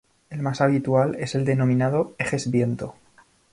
El 0.31 0.41
más 0.41 0.61
habitual 0.61 1.13
es 1.19 1.35
el 1.35 1.45
denominado 1.45 2.15
"ejes 2.17 2.49
viento". 2.49 2.95